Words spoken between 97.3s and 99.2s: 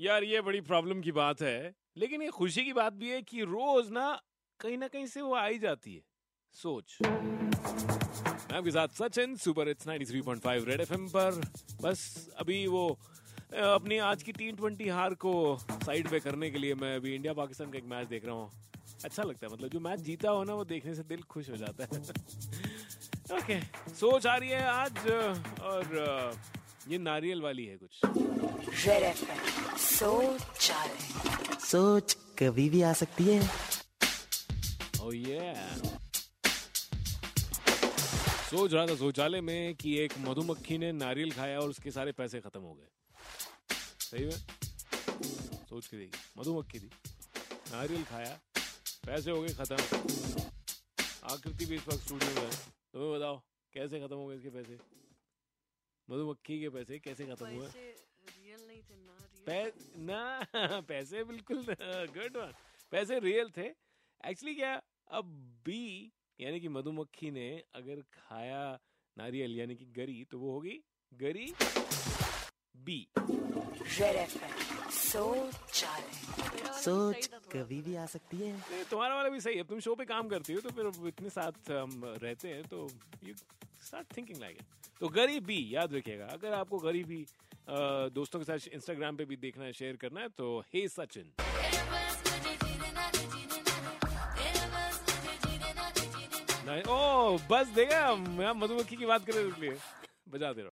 बस देगा मधुमक्खी की